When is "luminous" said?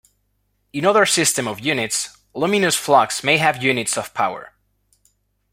2.33-2.75